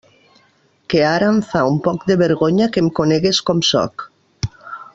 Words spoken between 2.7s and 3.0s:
que em